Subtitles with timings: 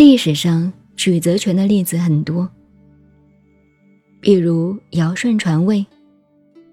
[0.00, 2.48] 历史上举责权的例子很多，
[4.18, 5.84] 比如尧舜传位，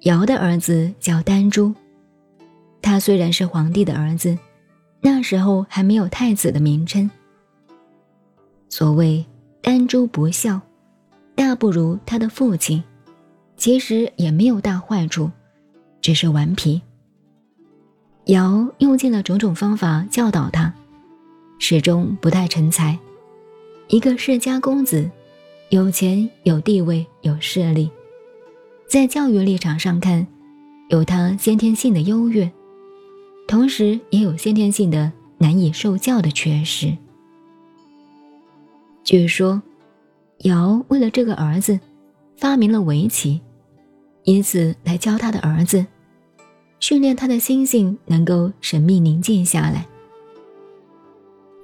[0.00, 1.74] 尧的儿子叫丹朱，
[2.82, 4.36] 他虽然是皇帝的儿子，
[5.00, 7.10] 那时候还没有太子的名称。
[8.68, 9.24] 所谓
[9.62, 10.60] 丹朱不孝，
[11.34, 12.84] 大不如他的父亲，
[13.56, 15.30] 其实也没有大坏处，
[16.02, 16.78] 只是顽皮。
[18.26, 20.70] 尧用尽了种种方法教导他。
[21.58, 22.98] 始终不太成才，
[23.88, 25.10] 一个世家公子，
[25.68, 27.90] 有钱有地位有势力，
[28.88, 30.26] 在教育立场上看，
[30.88, 32.50] 有他先天性的优越，
[33.46, 36.96] 同时也有先天性的难以受教的缺失。
[39.04, 39.62] 据说，
[40.38, 41.78] 尧为了这个儿子，
[42.38, 43.38] 发明了围棋，
[44.22, 45.84] 以此来教他的儿子，
[46.80, 49.86] 训练他的心性能够神秘宁静下来。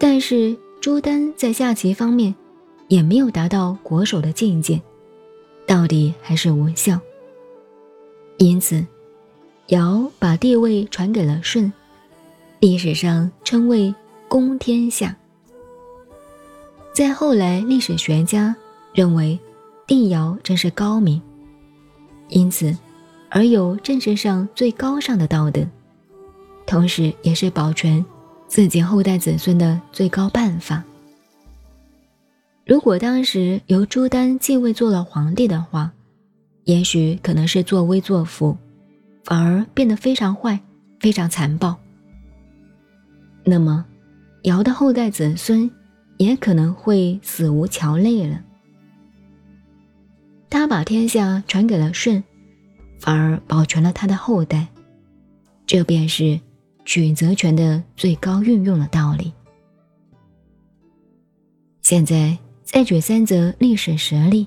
[0.00, 2.32] 但是朱丹在下棋方面
[2.86, 4.80] 也没有达到国手的境界，
[5.66, 6.98] 到底还是无效。
[8.38, 8.86] 因此，
[9.68, 11.72] 尧把地位传给了舜，
[12.60, 13.92] 历史上称为
[14.28, 15.14] 公天下。
[16.92, 18.54] 在后来，历史学家
[18.94, 19.36] 认为
[19.86, 21.20] 帝尧真是高明，
[22.28, 22.74] 因此
[23.28, 25.66] 而有政治上最高尚的道德，
[26.66, 28.04] 同时也是保全。
[28.48, 30.82] 自己后代子孙的最高办法。
[32.66, 35.92] 如果当时由朱丹继位做了皇帝的话，
[36.64, 38.56] 也许可能是作威作福，
[39.24, 40.58] 反而变得非常坏、
[40.98, 41.78] 非常残暴。
[43.44, 43.84] 那么，
[44.42, 45.70] 尧的后代子孙
[46.16, 48.42] 也可能会死无桥类了。
[50.50, 52.22] 他把天下传给了舜，
[52.98, 54.66] 反而保全了他的后代，
[55.66, 56.40] 这便是。
[56.88, 59.30] 选择权的最高运用的道理。
[61.82, 62.34] 现在
[62.64, 64.46] 再举三则历史实例。